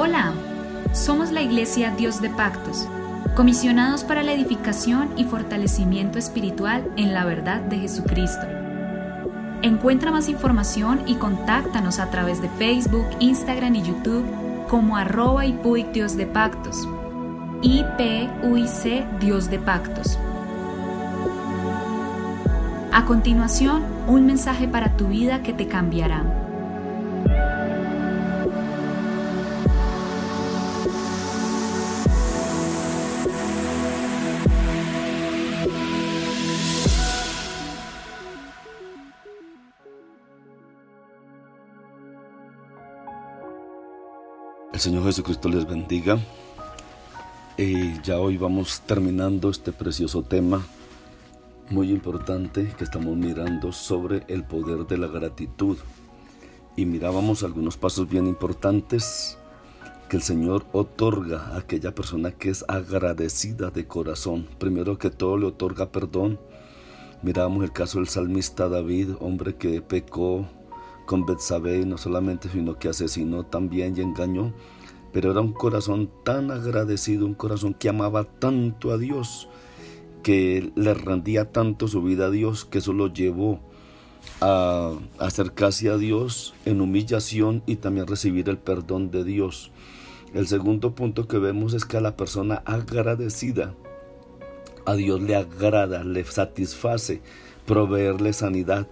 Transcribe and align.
Hola, 0.00 0.32
somos 0.92 1.32
la 1.32 1.42
Iglesia 1.42 1.90
Dios 1.90 2.22
de 2.22 2.30
Pactos, 2.30 2.86
comisionados 3.34 4.04
para 4.04 4.22
la 4.22 4.32
edificación 4.32 5.10
y 5.16 5.24
fortalecimiento 5.24 6.20
espiritual 6.20 6.88
en 6.96 7.12
la 7.12 7.24
verdad 7.24 7.62
de 7.62 7.80
Jesucristo. 7.80 8.46
Encuentra 9.62 10.12
más 10.12 10.28
información 10.28 11.02
y 11.08 11.16
contáctanos 11.16 11.98
a 11.98 12.10
través 12.10 12.40
de 12.40 12.48
Facebook, 12.48 13.06
Instagram 13.18 13.74
y 13.74 13.82
YouTube 13.82 14.24
como 14.68 14.96
arroba 14.96 15.46
IPUIC 15.46 15.90
Dios 15.90 16.16
de 16.16 16.26
Pactos, 16.26 16.88
IPUIC 17.62 19.18
Dios 19.18 19.50
de 19.50 19.58
Pactos. 19.58 20.16
A 22.92 23.04
continuación, 23.04 23.82
un 24.06 24.26
mensaje 24.26 24.68
para 24.68 24.96
tu 24.96 25.08
vida 25.08 25.42
que 25.42 25.52
te 25.52 25.66
cambiará. 25.66 26.47
El 44.78 44.82
Señor 44.82 45.02
Jesucristo 45.06 45.48
les 45.48 45.66
bendiga. 45.66 46.20
Y 47.56 48.00
ya 48.02 48.20
hoy 48.20 48.36
vamos 48.36 48.80
terminando 48.82 49.50
este 49.50 49.72
precioso 49.72 50.22
tema 50.22 50.64
muy 51.68 51.90
importante 51.90 52.72
que 52.78 52.84
estamos 52.84 53.16
mirando 53.16 53.72
sobre 53.72 54.22
el 54.28 54.44
poder 54.44 54.86
de 54.86 54.96
la 54.96 55.08
gratitud. 55.08 55.78
Y 56.76 56.86
mirábamos 56.86 57.42
algunos 57.42 57.76
pasos 57.76 58.08
bien 58.08 58.28
importantes 58.28 59.36
que 60.08 60.16
el 60.16 60.22
Señor 60.22 60.64
otorga 60.70 61.48
a 61.48 61.56
aquella 61.56 61.92
persona 61.92 62.30
que 62.30 62.50
es 62.50 62.64
agradecida 62.68 63.72
de 63.72 63.84
corazón. 63.84 64.46
Primero 64.60 64.96
que 64.96 65.10
todo 65.10 65.38
le 65.38 65.46
otorga 65.46 65.90
perdón. 65.90 66.38
Mirábamos 67.22 67.64
el 67.64 67.72
caso 67.72 67.98
del 67.98 68.06
salmista 68.06 68.68
David, 68.68 69.14
hombre 69.18 69.56
que 69.56 69.82
pecó 69.82 70.46
con 71.08 71.24
Betsabé, 71.24 71.86
no 71.86 71.96
solamente, 71.96 72.50
sino 72.50 72.78
que 72.78 72.90
asesinó 72.90 73.42
también 73.42 73.96
y 73.96 74.02
engañó. 74.02 74.52
Pero 75.10 75.30
era 75.30 75.40
un 75.40 75.54
corazón 75.54 76.10
tan 76.22 76.50
agradecido, 76.50 77.24
un 77.24 77.32
corazón 77.32 77.72
que 77.72 77.88
amaba 77.88 78.24
tanto 78.24 78.92
a 78.92 78.98
Dios, 78.98 79.48
que 80.22 80.70
le 80.76 80.92
rendía 80.92 81.50
tanto 81.50 81.88
su 81.88 82.02
vida 82.02 82.26
a 82.26 82.30
Dios, 82.30 82.66
que 82.66 82.76
eso 82.78 82.92
lo 82.92 83.10
llevó 83.10 83.58
a 84.42 84.98
acercarse 85.18 85.88
a 85.88 85.96
Dios 85.96 86.52
en 86.66 86.82
humillación 86.82 87.62
y 87.64 87.76
también 87.76 88.06
recibir 88.06 88.50
el 88.50 88.58
perdón 88.58 89.10
de 89.10 89.24
Dios. 89.24 89.70
El 90.34 90.46
segundo 90.46 90.94
punto 90.94 91.26
que 91.26 91.38
vemos 91.38 91.72
es 91.72 91.86
que 91.86 91.96
a 91.96 92.02
la 92.02 92.18
persona 92.18 92.62
agradecida, 92.66 93.74
a 94.84 94.94
Dios 94.94 95.22
le 95.22 95.36
agrada, 95.36 96.04
le 96.04 96.22
satisface 96.24 97.22
proveerle 97.64 98.34
sanidad. 98.34 98.88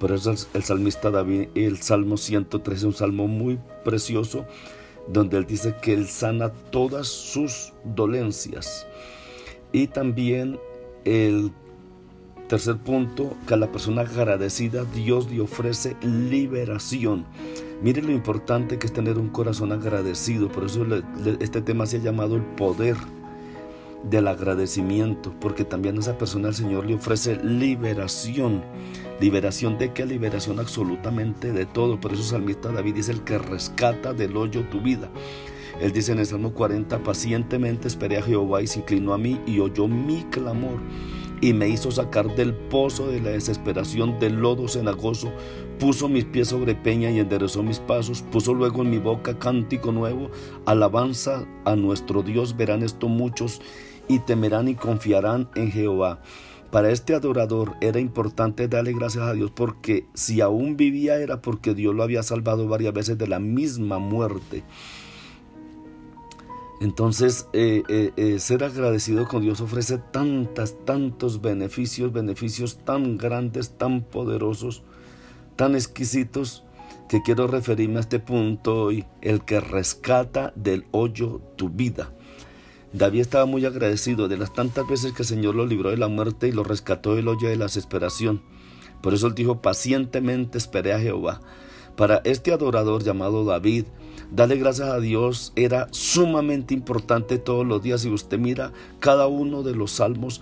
Por 0.00 0.12
eso 0.12 0.34
el, 0.54 0.64
salmista 0.64 1.10
David, 1.10 1.48
el 1.54 1.76
Salmo 1.82 2.16
113 2.16 2.78
es 2.78 2.84
un 2.84 2.94
salmo 2.94 3.28
muy 3.28 3.60
precioso, 3.84 4.46
donde 5.06 5.36
él 5.36 5.46
dice 5.46 5.74
que 5.82 5.92
él 5.92 6.08
sana 6.08 6.50
todas 6.70 7.06
sus 7.06 7.74
dolencias. 7.84 8.86
Y 9.72 9.88
también 9.88 10.58
el 11.04 11.52
tercer 12.48 12.78
punto, 12.78 13.36
que 13.46 13.54
a 13.54 13.58
la 13.58 13.70
persona 13.70 14.00
agradecida 14.00 14.84
Dios 14.84 15.30
le 15.30 15.42
ofrece 15.42 15.96
liberación. 16.00 17.26
Mire 17.82 18.00
lo 18.00 18.12
importante 18.12 18.78
que 18.78 18.86
es 18.86 18.92
tener 18.94 19.18
un 19.18 19.28
corazón 19.28 19.70
agradecido. 19.70 20.48
Por 20.48 20.64
eso 20.64 20.86
este 21.40 21.60
tema 21.60 21.84
se 21.84 21.98
ha 21.98 22.00
llamado 22.00 22.36
el 22.36 22.42
poder 22.42 22.96
del 24.04 24.28
agradecimiento, 24.28 25.34
porque 25.40 25.64
también 25.64 25.96
a 25.96 26.00
esa 26.00 26.18
persona 26.18 26.48
el 26.48 26.54
Señor 26.54 26.86
le 26.86 26.94
ofrece 26.94 27.36
liberación. 27.42 28.62
Liberación 29.20 29.76
de 29.78 29.92
qué? 29.92 30.06
Liberación 30.06 30.58
absolutamente 30.58 31.52
de 31.52 31.66
todo. 31.66 32.00
Por 32.00 32.12
eso 32.12 32.22
salmista 32.22 32.72
David 32.72 32.94
dice 32.94 33.12
el 33.12 33.22
que 33.22 33.38
rescata 33.38 34.12
del 34.12 34.36
hoyo 34.36 34.68
tu 34.70 34.80
vida. 34.80 35.10
Él 35.80 35.92
dice 35.92 36.12
en 36.12 36.18
el 36.18 36.26
Salmo 36.26 36.52
40, 36.52 36.98
pacientemente 37.02 37.88
esperé 37.88 38.18
a 38.18 38.22
Jehová 38.22 38.62
y 38.62 38.66
se 38.66 38.80
inclinó 38.80 39.14
a 39.14 39.18
mí 39.18 39.40
y 39.46 39.60
oyó 39.60 39.88
mi 39.88 40.24
clamor 40.24 40.78
y 41.40 41.52
me 41.52 41.68
hizo 41.68 41.90
sacar 41.90 42.34
del 42.34 42.54
pozo 42.54 43.06
de 43.08 43.20
la 43.20 43.30
desesperación, 43.30 44.18
del 44.18 44.34
lodo 44.34 44.68
cenagoso, 44.68 45.32
puso 45.78 46.08
mis 46.08 46.24
pies 46.24 46.48
sobre 46.48 46.74
peña 46.74 47.10
y 47.10 47.18
enderezó 47.18 47.62
mis 47.62 47.78
pasos, 47.78 48.22
puso 48.22 48.52
luego 48.52 48.82
en 48.82 48.90
mi 48.90 48.98
boca 48.98 49.38
cántico 49.38 49.92
nuevo, 49.92 50.30
alabanza 50.66 51.46
a 51.64 51.76
nuestro 51.76 52.22
Dios, 52.22 52.56
verán 52.56 52.82
esto 52.82 53.08
muchos 53.08 53.60
y 54.08 54.18
temerán 54.18 54.68
y 54.68 54.74
confiarán 54.74 55.48
en 55.54 55.70
Jehová. 55.70 56.20
Para 56.70 56.90
este 56.90 57.14
adorador 57.14 57.74
era 57.80 57.98
importante 57.98 58.68
darle 58.68 58.92
gracias 58.92 59.24
a 59.24 59.32
Dios 59.32 59.50
porque 59.50 60.06
si 60.14 60.40
aún 60.40 60.76
vivía 60.76 61.16
era 61.16 61.42
porque 61.42 61.74
Dios 61.74 61.94
lo 61.94 62.04
había 62.04 62.22
salvado 62.22 62.68
varias 62.68 62.94
veces 62.94 63.18
de 63.18 63.26
la 63.26 63.40
misma 63.40 63.98
muerte. 63.98 64.62
Entonces, 66.80 67.46
eh, 67.52 67.82
eh, 67.88 68.12
eh, 68.16 68.38
ser 68.38 68.64
agradecido 68.64 69.28
con 69.28 69.42
Dios 69.42 69.60
ofrece 69.60 69.98
tantas, 69.98 70.74
tantos 70.86 71.42
beneficios, 71.42 72.10
beneficios 72.10 72.78
tan 72.78 73.18
grandes, 73.18 73.76
tan 73.76 74.02
poderosos, 74.02 74.82
tan 75.56 75.74
exquisitos, 75.74 76.64
que 77.10 77.22
quiero 77.22 77.48
referirme 77.48 77.98
a 77.98 78.00
este 78.00 78.18
punto 78.18 78.84
hoy, 78.84 79.04
el 79.20 79.44
que 79.44 79.60
rescata 79.60 80.52
del 80.54 80.86
hoyo 80.92 81.42
tu 81.56 81.68
vida. 81.68 82.12
David 82.92 83.20
estaba 83.20 83.46
muy 83.46 83.66
agradecido 83.66 84.28
de 84.28 84.38
las 84.38 84.54
tantas 84.54 84.88
veces 84.88 85.12
que 85.12 85.22
el 85.22 85.28
Señor 85.28 85.56
lo 85.56 85.66
libró 85.66 85.90
de 85.90 85.96
la 85.96 86.08
muerte 86.08 86.48
y 86.48 86.52
lo 86.52 86.62
rescató 86.62 87.14
del 87.14 87.28
hoyo 87.28 87.48
de 87.48 87.56
la 87.56 87.66
desesperación. 87.66 88.42
Por 89.02 89.12
eso 89.12 89.26
él 89.26 89.34
dijo, 89.34 89.60
pacientemente 89.60 90.56
esperé 90.56 90.92
a 90.92 91.00
Jehová. 91.00 91.40
Para 91.96 92.22
este 92.24 92.52
adorador 92.52 93.02
llamado 93.02 93.44
David, 93.44 93.86
darle 94.30 94.56
gracias 94.56 94.88
a 94.88 95.00
Dios 95.00 95.52
era 95.56 95.88
sumamente 95.90 96.74
importante 96.74 97.38
todos 97.38 97.66
los 97.66 97.82
días. 97.82 98.02
Si 98.02 98.10
usted 98.10 98.38
mira 98.38 98.72
cada 98.98 99.26
uno 99.26 99.62
de 99.62 99.74
los 99.74 99.92
salmos, 99.92 100.40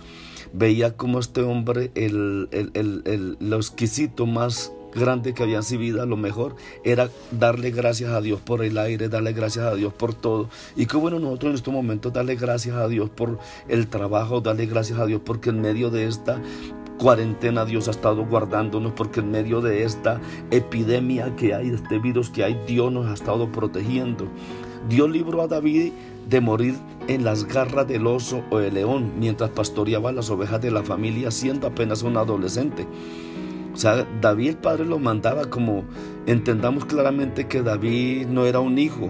veía 0.53 0.95
como 0.95 1.19
este 1.19 1.41
hombre, 1.41 1.91
el, 1.95 2.49
el, 2.51 2.71
el, 3.05 3.37
lo 3.39 3.57
exquisito 3.57 4.25
más 4.25 4.71
grande 4.93 5.33
que 5.33 5.43
había 5.43 5.57
en 5.57 5.63
su 5.63 5.77
vida, 5.77 6.05
lo 6.05 6.17
mejor 6.17 6.55
era 6.83 7.09
darle 7.31 7.71
gracias 7.71 8.11
a 8.11 8.21
Dios 8.21 8.39
por 8.41 8.63
el 8.63 8.77
aire, 8.77 9.09
darle 9.09 9.33
gracias 9.33 9.65
a 9.65 9.75
Dios 9.75 9.93
por 9.93 10.13
todo. 10.13 10.49
Y 10.75 10.85
qué 10.85 10.97
bueno 10.97 11.19
nosotros 11.19 11.51
en 11.51 11.55
estos 11.55 11.73
momentos 11.73 12.13
darle 12.13 12.35
gracias 12.35 12.75
a 12.75 12.87
Dios 12.87 13.09
por 13.09 13.39
el 13.67 13.87
trabajo, 13.87 14.41
darle 14.41 14.65
gracias 14.65 14.99
a 14.99 15.05
Dios 15.05 15.21
porque 15.23 15.49
en 15.51 15.61
medio 15.61 15.89
de 15.89 16.07
esta 16.07 16.41
cuarentena 16.99 17.65
Dios 17.65 17.87
ha 17.87 17.91
estado 17.91 18.25
guardándonos 18.25 18.91
porque 18.91 19.21
en 19.21 19.31
medio 19.31 19.61
de 19.61 19.83
esta 19.83 20.21
epidemia 20.51 21.35
que 21.35 21.55
hay, 21.55 21.69
de 21.69 21.77
este 21.77 21.97
virus 21.97 22.29
que 22.29 22.43
hay, 22.43 22.59
Dios 22.67 22.91
nos 22.91 23.07
ha 23.07 23.13
estado 23.13 23.51
protegiendo. 23.51 24.27
Dios 24.87 25.09
libró 25.09 25.41
a 25.41 25.47
David 25.47 25.93
de 26.29 26.41
morir 26.41 26.75
en 27.07 27.23
las 27.23 27.45
garras 27.45 27.87
del 27.87 28.05
oso 28.05 28.43
o 28.51 28.59
el 28.59 28.75
león 28.75 29.13
mientras 29.19 29.49
pastoreaba 29.49 30.11
las 30.11 30.29
ovejas 30.29 30.61
de 30.61 30.69
la 30.69 30.83
familia 30.83 31.31
siendo 31.31 31.65
apenas 31.65 32.03
un 32.03 32.17
adolescente. 32.17 32.85
O 33.73 33.77
sea, 33.77 34.05
David 34.21 34.49
el 34.49 34.57
padre 34.57 34.85
lo 34.85 34.99
mandaba 34.99 35.45
como 35.45 35.85
entendamos 36.27 36.85
claramente 36.85 37.47
que 37.47 37.61
David 37.61 38.27
no 38.27 38.45
era 38.45 38.59
un 38.59 38.77
hijo. 38.77 39.09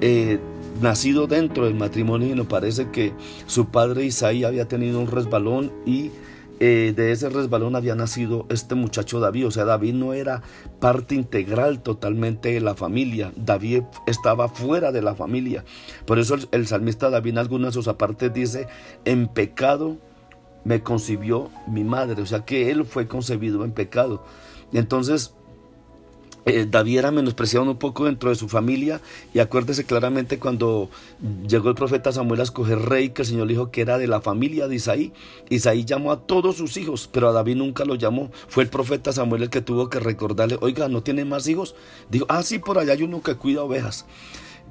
Eh, 0.00 0.38
nacido 0.80 1.26
dentro 1.26 1.64
del 1.64 1.74
matrimonio 1.74 2.28
y 2.28 2.34
nos 2.34 2.46
parece 2.46 2.90
que 2.90 3.12
su 3.46 3.66
padre 3.66 4.04
Isaí 4.04 4.44
había 4.44 4.68
tenido 4.68 5.00
un 5.00 5.08
resbalón 5.08 5.72
y 5.84 6.12
eh, 6.60 6.92
de 6.96 7.12
ese 7.12 7.28
resbalón 7.28 7.76
había 7.76 7.94
nacido 7.94 8.46
este 8.48 8.74
muchacho 8.74 9.20
David. 9.20 9.46
O 9.46 9.50
sea, 9.50 9.64
David 9.64 9.94
no 9.94 10.12
era 10.12 10.42
parte 10.80 11.14
integral 11.14 11.82
totalmente 11.82 12.52
de 12.52 12.60
la 12.60 12.74
familia. 12.74 13.32
David 13.36 13.82
estaba 14.06 14.48
fuera 14.48 14.92
de 14.92 15.02
la 15.02 15.14
familia. 15.14 15.64
Por 16.04 16.18
eso 16.18 16.36
el, 16.50 16.66
salmista 16.66 17.10
David 17.10 17.32
en 17.32 17.38
algunas 17.38 17.68
de 17.68 17.74
sus 17.74 17.88
apartes 17.88 18.32
dice, 18.32 18.66
en 19.04 19.28
pecado 19.28 19.98
me 20.64 20.82
concibió 20.82 21.50
mi 21.66 21.84
madre, 21.84 22.20
o 22.20 22.26
sea 22.26 22.44
que 22.44 22.70
él 22.70 22.84
fue 22.84 23.06
concebido 23.06 23.64
en 23.64 23.72
pecado. 23.72 24.24
Entonces, 24.72 25.34
eh, 26.48 26.66
David 26.68 26.98
era 26.98 27.10
menospreciado 27.10 27.70
un 27.70 27.76
poco 27.76 28.06
dentro 28.06 28.30
de 28.30 28.36
su 28.36 28.48
familia 28.48 29.00
y 29.34 29.38
acuérdese 29.38 29.84
claramente 29.84 30.38
cuando 30.38 30.88
llegó 31.46 31.68
el 31.68 31.74
profeta 31.74 32.12
Samuel 32.12 32.40
a 32.40 32.44
escoger 32.44 32.78
rey 32.78 33.10
que 33.10 33.22
el 33.22 33.28
Señor 33.28 33.48
dijo 33.48 33.70
que 33.70 33.82
era 33.82 33.98
de 33.98 34.06
la 34.06 34.20
familia 34.20 34.68
de 34.68 34.76
Isaí. 34.76 35.12
Isaí 35.50 35.84
llamó 35.84 36.12
a 36.12 36.20
todos 36.26 36.56
sus 36.56 36.76
hijos, 36.76 37.08
pero 37.12 37.28
a 37.28 37.32
David 37.32 37.56
nunca 37.56 37.84
lo 37.84 37.94
llamó. 37.94 38.30
Fue 38.48 38.62
el 38.62 38.70
profeta 38.70 39.12
Samuel 39.12 39.44
el 39.44 39.50
que 39.50 39.60
tuvo 39.60 39.88
que 39.90 40.00
recordarle, 40.00 40.58
oiga, 40.60 40.88
¿no 40.88 41.02
tiene 41.02 41.24
más 41.24 41.46
hijos? 41.48 41.74
Dijo, 42.10 42.26
ah, 42.28 42.42
sí, 42.42 42.58
por 42.58 42.78
allá 42.78 42.92
hay 42.92 43.02
uno 43.02 43.22
que 43.22 43.34
cuida 43.34 43.62
ovejas. 43.62 44.06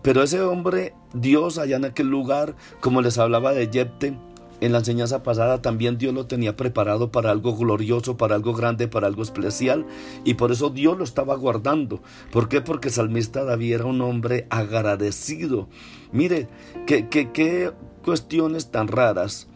Pero 0.02 0.24
ese 0.24 0.42
hombre, 0.42 0.94
Dios 1.14 1.58
allá 1.58 1.78
en 1.78 1.86
aquel 1.86 2.08
lugar, 2.08 2.56
como 2.80 3.02
les 3.02 3.18
hablaba 3.18 3.54
de 3.54 3.70
Jepte, 3.72 4.18
en 4.60 4.72
la 4.72 4.80
enseñanza 4.80 5.24
pasada, 5.24 5.62
también 5.62 5.98
Dios 5.98 6.14
lo 6.14 6.26
tenía 6.26 6.56
preparado 6.56 7.12
para 7.12 7.32
algo 7.32 7.56
glorioso, 7.56 8.18
para 8.18 8.36
algo 8.36 8.54
grande, 8.54 8.88
para 8.88 9.08
algo 9.08 9.22
especial. 9.22 9.86
Y 10.24 10.36
por 10.36 10.52
eso 10.52 10.70
Dios 10.70 10.98
lo 10.98 11.04
estaba 11.04 11.36
guardando. 11.36 12.02
¿Por 12.32 12.50
qué? 12.50 12.62
Porque 12.62 12.90
salmista 12.90 13.44
David 13.44 13.74
era 13.74 13.86
un 13.86 14.02
hombre 14.02 14.48
agradecido. 14.50 15.68
Mire, 16.12 16.48
qué, 16.86 17.08
qué, 17.08 17.32
qué 17.32 17.72
cuestiones 18.04 18.72
tan 18.72 18.88
raras 18.88 19.48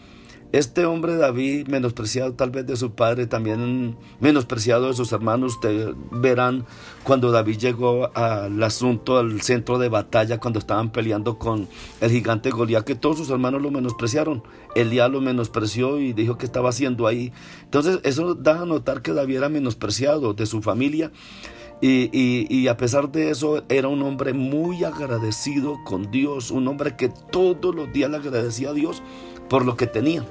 este 0.52 0.86
hombre 0.86 1.16
David, 1.16 1.68
menospreciado 1.68 2.34
tal 2.34 2.52
vez 2.52 2.68
de 2.68 2.76
su 2.76 2.92
padre, 2.92 3.26
también 3.26 3.96
menospreciado 4.20 4.88
de 4.88 4.94
sus 4.94 5.14
hermanos, 5.14 5.54
ustedes 5.54 5.96
verán 6.12 6.66
cuando 7.04 7.32
David 7.32 7.58
llegó 7.58 8.12
al 8.16 8.62
asunto, 8.62 9.18
al 9.18 9.42
centro 9.42 9.80
de 9.80 9.88
batalla, 9.88 10.40
cuando 10.40 10.60
estaban 10.60 10.92
peleando 10.92 11.38
con 11.38 11.70
el 12.02 12.12
gigante 12.12 12.50
Goliat, 12.50 12.84
que 12.84 12.96
todos 12.96 13.18
sus 13.18 13.30
hermanos 13.30 13.62
lo 13.62 13.72
menospreciaron. 13.72 14.44
Elías 14.76 15.10
lo 15.10 15.22
menospreció 15.22 16.00
y 16.00 16.12
dijo 16.12 16.38
que 16.38 16.46
estaba 16.46 16.70
haciendo 16.70 17.08
ahí. 17.08 17.32
Entonces 17.64 18.00
eso 18.04 18.36
da 18.36 18.62
a 18.62 18.66
notar 18.66 19.02
que 19.02 19.14
David 19.14 19.38
era 19.38 19.50
menospreciado 19.50 20.34
de 20.34 20.46
su 20.46 20.62
familia. 20.62 21.12
Y, 21.84 22.10
y, 22.14 22.68
a 22.68 22.78
pesar 22.78 23.12
de 23.12 23.32
eso 23.32 23.64
era 23.68 23.88
un 23.88 24.04
hombre 24.04 24.34
muy 24.34 24.84
agradecido 24.84 25.80
con 25.84 26.12
Dios, 26.12 26.52
un 26.52 26.68
hombre 26.68 26.96
que 26.96 27.10
todos 27.10 27.74
los 27.74 27.92
días 27.92 28.12
le 28.12 28.18
agradecía 28.18 28.70
a 28.70 28.74
Dios 28.74 29.02
por 29.50 29.66
lo 29.66 29.76
que 29.76 29.88
tenía 29.88 30.24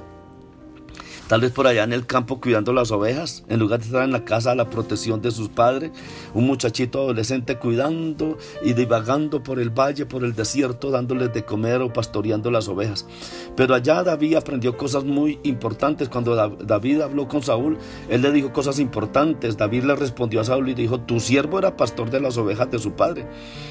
tal 1.31 1.39
vez 1.39 1.53
por 1.53 1.65
allá 1.65 1.85
en 1.85 1.93
el 1.93 2.05
campo 2.05 2.41
cuidando 2.41 2.73
las 2.73 2.91
ovejas, 2.91 3.45
en 3.47 3.57
lugar 3.57 3.79
de 3.79 3.85
estar 3.85 4.03
en 4.03 4.11
la 4.11 4.25
casa 4.25 4.51
a 4.51 4.55
la 4.55 4.69
protección 4.69 5.21
de 5.21 5.31
sus 5.31 5.47
padres, 5.47 5.91
un 6.33 6.45
muchachito 6.45 6.99
adolescente 6.99 7.57
cuidando 7.57 8.37
y 8.61 8.73
divagando 8.73 9.41
por 9.41 9.57
el 9.57 9.69
valle, 9.69 10.05
por 10.05 10.25
el 10.25 10.35
desierto, 10.35 10.91
dándoles 10.91 11.33
de 11.33 11.45
comer 11.45 11.81
o 11.83 11.93
pastoreando 11.93 12.51
las 12.51 12.67
ovejas. 12.67 13.07
Pero 13.55 13.75
allá 13.75 14.03
David 14.03 14.35
aprendió 14.35 14.75
cosas 14.75 15.05
muy 15.05 15.39
importantes. 15.43 16.09
Cuando 16.09 16.35
David 16.35 16.99
habló 16.99 17.29
con 17.29 17.41
Saúl, 17.41 17.77
él 18.09 18.21
le 18.21 18.33
dijo 18.33 18.51
cosas 18.51 18.77
importantes. 18.77 19.55
David 19.55 19.85
le 19.85 19.95
respondió 19.95 20.41
a 20.41 20.43
Saúl 20.43 20.67
y 20.67 20.73
dijo, 20.73 20.99
tu 20.99 21.21
siervo 21.21 21.59
era 21.59 21.77
pastor 21.77 22.09
de 22.09 22.19
las 22.19 22.35
ovejas 22.35 22.69
de 22.71 22.79
su 22.79 22.91
padre. 22.91 23.25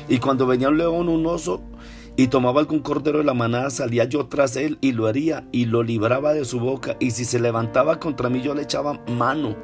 Y 0.08 0.16
cuando 0.16 0.46
venía 0.46 0.70
un 0.70 0.78
león, 0.78 1.10
un 1.10 1.26
oso, 1.26 1.60
y 2.20 2.28
tomaba 2.28 2.60
algún 2.60 2.80
cordero 2.80 3.16
de 3.16 3.24
la 3.24 3.32
manada, 3.32 3.70
salía 3.70 4.04
yo 4.04 4.26
tras 4.26 4.54
él 4.56 4.76
y 4.82 4.92
lo 4.92 5.08
hería 5.08 5.46
y 5.52 5.64
lo 5.64 5.82
libraba 5.82 6.34
de 6.34 6.44
su 6.44 6.60
boca. 6.60 6.98
Y 7.00 7.12
si 7.12 7.24
se 7.24 7.40
levantaba 7.40 7.98
contra 7.98 8.28
mí, 8.28 8.42
yo 8.42 8.54
le 8.54 8.60
echaba 8.60 9.00
mano 9.06 9.56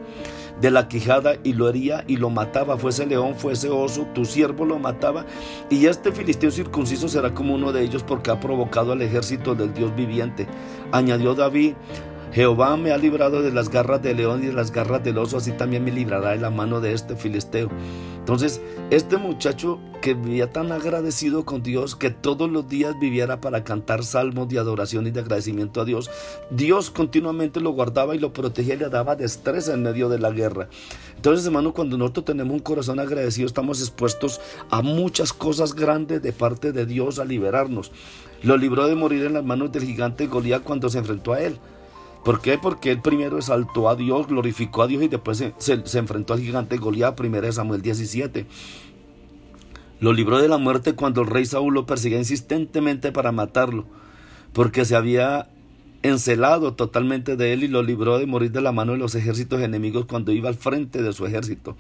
de 0.58 0.70
la 0.70 0.88
quijada 0.88 1.34
y 1.44 1.52
lo 1.52 1.68
hería 1.68 2.04
y 2.06 2.16
lo 2.16 2.30
mataba, 2.30 2.78
fuese 2.78 3.04
león, 3.04 3.34
fuese 3.36 3.68
oso, 3.68 4.06
tu 4.14 4.24
siervo 4.24 4.64
lo 4.64 4.78
mataba. 4.78 5.26
Y 5.68 5.84
este 5.84 6.12
filisteo 6.12 6.50
circunciso 6.50 7.08
será 7.08 7.34
como 7.34 7.54
uno 7.54 7.72
de 7.72 7.82
ellos 7.82 8.02
porque 8.02 8.30
ha 8.30 8.40
provocado 8.40 8.92
al 8.92 9.02
ejército 9.02 9.54
del 9.54 9.74
Dios 9.74 9.94
viviente. 9.94 10.46
Añadió 10.92 11.34
David. 11.34 11.74
Jehová 12.32 12.76
me 12.76 12.92
ha 12.92 12.98
librado 12.98 13.42
de 13.42 13.52
las 13.52 13.68
garras 13.70 14.02
del 14.02 14.18
león 14.18 14.42
y 14.42 14.46
de 14.46 14.52
las 14.52 14.70
garras 14.70 15.02
del 15.02 15.18
oso, 15.18 15.38
así 15.38 15.52
también 15.52 15.84
me 15.84 15.92
librará 15.92 16.30
de 16.30 16.38
la 16.38 16.50
mano 16.50 16.80
de 16.80 16.92
este 16.92 17.16
filisteo. 17.16 17.70
Entonces, 18.18 18.60
este 18.90 19.16
muchacho 19.16 19.78
que 20.02 20.14
vivía 20.14 20.50
tan 20.50 20.70
agradecido 20.72 21.44
con 21.44 21.62
Dios, 21.62 21.96
que 21.96 22.10
todos 22.10 22.50
los 22.50 22.68
días 22.68 22.98
viviera 23.00 23.40
para 23.40 23.64
cantar 23.64 24.04
salmos 24.04 24.48
de 24.48 24.58
adoración 24.58 25.06
y 25.06 25.10
de 25.10 25.20
agradecimiento 25.20 25.80
a 25.80 25.84
Dios, 25.84 26.10
Dios 26.50 26.90
continuamente 26.90 27.60
lo 27.60 27.70
guardaba 27.70 28.14
y 28.14 28.18
lo 28.18 28.32
protegía 28.32 28.74
y 28.74 28.78
le 28.78 28.88
daba 28.88 29.16
destreza 29.16 29.74
en 29.74 29.82
medio 29.82 30.08
de 30.08 30.18
la 30.18 30.30
guerra. 30.30 30.68
Entonces, 31.14 31.46
hermano, 31.46 31.72
cuando 31.72 31.96
nosotros 31.96 32.26
tenemos 32.26 32.52
un 32.52 32.60
corazón 32.60 33.00
agradecido, 33.00 33.46
estamos 33.46 33.80
expuestos 33.80 34.40
a 34.70 34.82
muchas 34.82 35.32
cosas 35.32 35.74
grandes 35.74 36.20
de 36.22 36.32
parte 36.32 36.72
de 36.72 36.84
Dios 36.84 37.18
a 37.18 37.24
liberarnos. 37.24 37.92
Lo 38.42 38.56
libró 38.56 38.86
de 38.86 38.94
morir 38.94 39.24
en 39.24 39.34
las 39.34 39.44
manos 39.44 39.72
del 39.72 39.84
gigante 39.84 40.26
Goliat 40.26 40.62
cuando 40.62 40.88
se 40.88 40.98
enfrentó 40.98 41.32
a 41.32 41.40
él. 41.40 41.58
¿Por 42.24 42.40
qué? 42.40 42.58
Porque 42.58 42.90
él 42.90 43.00
primero 43.00 43.38
exaltó 43.38 43.88
a 43.88 43.96
Dios, 43.96 44.26
glorificó 44.26 44.82
a 44.82 44.86
Dios 44.86 45.02
y 45.02 45.08
después 45.08 45.44
se, 45.58 45.98
enfrentó 45.98 46.34
al 46.34 46.40
gigante 46.40 46.76
Goliat, 46.76 47.18
1 47.18 47.52
Samuel 47.52 47.82
17. 47.82 48.46
Lo 50.00 50.12
libró 50.12 50.40
de 50.40 50.48
la 50.48 50.58
muerte 50.58 50.94
cuando 50.94 51.22
el 51.22 51.28
rey 51.28 51.46
Saúl 51.46 51.74
lo 51.74 51.86
perseguía 51.86 52.18
insistentemente 52.18 53.12
para 53.12 53.32
matarlo, 53.32 53.86
porque 54.52 54.84
se 54.84 54.96
había 54.96 55.48
encelado 56.02 56.74
totalmente 56.74 57.36
de 57.36 57.52
él 57.52 57.64
y 57.64 57.68
lo 57.68 57.82
libró 57.82 58.18
de 58.18 58.26
morir 58.26 58.52
de 58.52 58.60
la 58.60 58.72
mano 58.72 58.92
de 58.92 58.98
los 58.98 59.14
ejércitos 59.14 59.60
enemigos 59.60 60.04
cuando 60.06 60.32
iba 60.32 60.48
al 60.48 60.54
frente 60.54 61.02
de 61.02 61.12
su 61.12 61.26
ejército. 61.26 61.70
O 61.70 61.76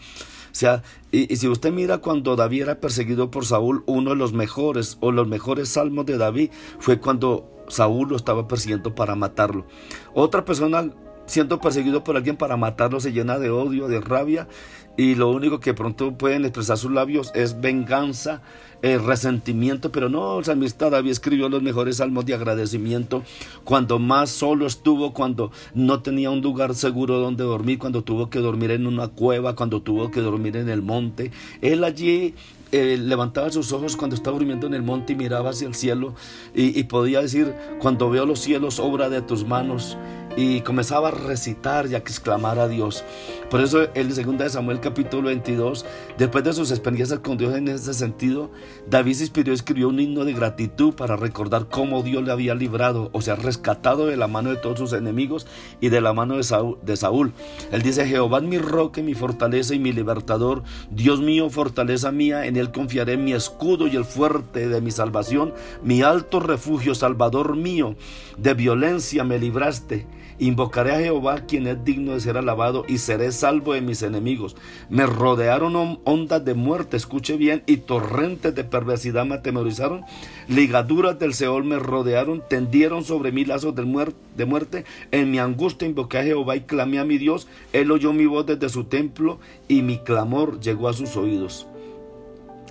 sea, 0.58 0.82
y, 1.12 1.32
y, 1.32 1.36
si 1.36 1.48
usted 1.48 1.72
mira 1.72 1.98
cuando 1.98 2.34
David 2.34 2.62
era 2.62 2.80
perseguido 2.80 3.30
por 3.30 3.44
Saúl, 3.44 3.82
uno 3.86 4.10
de 4.10 4.16
los 4.16 4.32
mejores 4.32 4.96
o 5.00 5.12
los 5.12 5.28
mejores 5.28 5.68
salmos 5.68 6.06
de 6.06 6.16
David 6.16 6.50
fue 6.78 6.98
cuando 6.98 7.55
Saúl 7.68 8.08
lo 8.08 8.16
estaba 8.16 8.48
persiguiendo 8.48 8.94
para 8.94 9.14
matarlo. 9.14 9.66
Otra 10.14 10.44
persona 10.44 10.90
siendo 11.26 11.60
perseguido 11.60 12.04
por 12.04 12.16
alguien 12.16 12.36
para 12.36 12.56
matarlo 12.56 13.00
se 13.00 13.12
llena 13.12 13.38
de 13.38 13.50
odio, 13.50 13.88
de 13.88 14.00
rabia 14.00 14.48
y 14.96 15.14
lo 15.14 15.28
único 15.30 15.60
que 15.60 15.74
pronto 15.74 16.16
pueden 16.16 16.44
expresar 16.44 16.78
sus 16.78 16.90
labios 16.90 17.30
es 17.34 17.60
venganza, 17.60 18.40
eh, 18.80 18.96
resentimiento, 18.96 19.92
pero 19.92 20.08
no, 20.08 20.38
el 20.38 20.44
salmista 20.44 20.88
David 20.88 21.10
escribió 21.10 21.50
los 21.50 21.62
mejores 21.62 21.98
salmos 21.98 22.24
de 22.24 22.34
agradecimiento 22.34 23.22
cuando 23.64 23.98
más 23.98 24.30
solo 24.30 24.66
estuvo, 24.66 25.12
cuando 25.12 25.50
no 25.74 26.00
tenía 26.00 26.30
un 26.30 26.40
lugar 26.40 26.74
seguro 26.74 27.18
donde 27.18 27.44
dormir, 27.44 27.78
cuando 27.78 28.02
tuvo 28.02 28.30
que 28.30 28.38
dormir 28.38 28.70
en 28.70 28.86
una 28.86 29.08
cueva, 29.08 29.54
cuando 29.54 29.82
tuvo 29.82 30.10
que 30.10 30.20
dormir 30.20 30.56
en 30.56 30.70
el 30.70 30.80
monte. 30.80 31.30
Él 31.60 31.84
allí 31.84 32.34
eh, 32.72 32.98
levantaba 32.98 33.50
sus 33.50 33.72
ojos 33.72 33.96
cuando 33.96 34.16
estaba 34.16 34.36
durmiendo 34.36 34.66
en 34.66 34.74
el 34.74 34.82
monte 34.82 35.12
y 35.12 35.16
miraba 35.16 35.50
hacia 35.50 35.68
el 35.68 35.74
cielo 35.74 36.14
y, 36.54 36.78
y 36.78 36.84
podía 36.84 37.20
decir, 37.22 37.54
cuando 37.80 38.10
veo 38.10 38.26
los 38.26 38.40
cielos, 38.40 38.78
obra 38.80 39.08
de 39.08 39.22
tus 39.22 39.46
manos 39.46 39.96
y 40.36 40.60
comenzaba 40.60 41.08
a 41.08 41.12
recitar 41.12 41.86
y 41.86 41.94
a 41.94 41.98
exclamar 41.98 42.58
a 42.58 42.68
Dios. 42.68 43.04
Por 43.50 43.60
eso 43.60 43.88
el 43.94 44.14
2 44.14 44.38
de 44.38 44.50
Samuel 44.50 44.80
capítulo 44.80 45.28
22, 45.28 45.84
después 46.18 46.44
de 46.44 46.52
sus 46.52 46.70
experiencias 46.70 47.18
con 47.20 47.38
Dios 47.38 47.54
en 47.54 47.68
ese 47.68 47.94
sentido, 47.94 48.50
David 48.88 49.14
se 49.14 49.22
inspiró 49.24 49.52
y 49.52 49.54
escribió 49.54 49.88
un 49.88 49.98
himno 49.98 50.24
de 50.24 50.34
gratitud 50.34 50.94
para 50.94 51.16
recordar 51.16 51.68
cómo 51.68 52.02
Dios 52.02 52.24
le 52.24 52.32
había 52.32 52.54
librado, 52.54 53.10
o 53.12 53.22
sea, 53.22 53.36
rescatado 53.36 54.06
de 54.06 54.16
la 54.16 54.28
mano 54.28 54.50
de 54.50 54.56
todos 54.56 54.78
sus 54.78 54.92
enemigos 54.92 55.46
y 55.80 55.88
de 55.88 56.00
la 56.00 56.12
mano 56.12 56.36
de 56.36 56.96
Saúl. 56.96 57.32
Él 57.72 57.82
dice, 57.82 58.06
Jehová 58.06 58.40
mi 58.40 58.58
roque, 58.58 59.02
mi 59.02 59.14
fortaleza 59.14 59.74
y 59.74 59.78
mi 59.78 59.92
libertador, 59.92 60.62
Dios 60.90 61.20
mío, 61.20 61.48
fortaleza 61.48 62.12
mía, 62.12 62.46
en 62.46 62.56
él 62.56 62.70
confiaré 62.70 63.16
mi 63.16 63.32
escudo 63.32 63.86
y 63.86 63.96
el 63.96 64.04
fuerte 64.04 64.68
de 64.68 64.80
mi 64.80 64.90
salvación, 64.90 65.54
mi 65.82 66.02
alto 66.02 66.40
refugio, 66.40 66.94
salvador 66.94 67.56
mío, 67.56 67.96
de 68.36 68.54
violencia 68.54 69.24
me 69.24 69.38
libraste 69.38 70.06
Invocaré 70.38 70.92
a 70.92 70.98
Jehová, 70.98 71.40
quien 71.46 71.66
es 71.66 71.84
digno 71.84 72.12
de 72.12 72.20
ser 72.20 72.36
alabado, 72.36 72.84
y 72.86 72.98
seré 72.98 73.32
salvo 73.32 73.72
de 73.72 73.80
mis 73.80 74.02
enemigos. 74.02 74.56
Me 74.90 75.06
rodearon 75.06 76.00
ondas 76.04 76.44
de 76.44 76.54
muerte, 76.54 76.96
escuche 76.96 77.36
bien, 77.36 77.62
y 77.66 77.78
torrentes 77.78 78.54
de 78.54 78.64
perversidad 78.64 79.24
me 79.24 79.36
atemorizaron. 79.36 80.02
Ligaduras 80.48 81.18
del 81.18 81.34
Seol 81.34 81.64
me 81.64 81.78
rodearon, 81.78 82.42
tendieron 82.48 83.04
sobre 83.04 83.32
mí 83.32 83.44
lazos 83.44 83.74
de 83.74 84.44
muerte. 84.44 84.84
En 85.10 85.30
mi 85.30 85.38
angustia 85.38 85.88
invoqué 85.88 86.18
a 86.18 86.24
Jehová 86.24 86.56
y 86.56 86.62
clamé 86.62 86.98
a 86.98 87.04
mi 87.04 87.18
Dios. 87.18 87.48
Él 87.72 87.90
oyó 87.90 88.12
mi 88.12 88.26
voz 88.26 88.46
desde 88.46 88.68
su 88.68 88.84
templo, 88.84 89.38
y 89.68 89.82
mi 89.82 89.98
clamor 89.98 90.60
llegó 90.60 90.88
a 90.88 90.92
sus 90.92 91.16
oídos. 91.16 91.66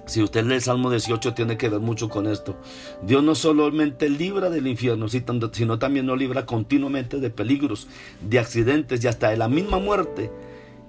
Si 0.05 0.21
usted 0.21 0.45
lee 0.45 0.55
el 0.55 0.61
Salmo 0.61 0.91
18 0.91 1.33
tiene 1.33 1.57
que 1.57 1.69
ver 1.69 1.79
mucho 1.79 2.09
con 2.09 2.27
esto. 2.27 2.55
Dios 3.01 3.23
no 3.23 3.33
solamente 3.33 4.07
libra 4.09 4.49
del 4.49 4.67
infierno, 4.67 5.07
sino 5.07 5.79
también 5.79 6.05
nos 6.05 6.19
libra 6.19 6.45
continuamente 6.45 7.19
de 7.19 7.29
peligros, 7.31 7.87
de 8.21 8.39
accidentes 8.39 9.03
y 9.03 9.07
hasta 9.07 9.29
de 9.29 9.37
la 9.37 9.47
misma 9.47 9.79
muerte. 9.79 10.31